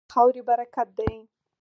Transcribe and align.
هېواد 0.03 0.09
د 0.11 0.11
خاورې 0.13 0.41
برکت 0.49 0.87
دی. 0.97 1.13